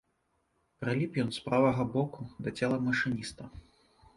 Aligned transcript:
Прыліп 0.83 1.19
ён 1.25 1.29
з 1.37 1.43
правага 1.49 1.87
боку 1.99 2.27
да 2.47 2.55
цела 2.61 2.77
машыніста. 2.87 3.43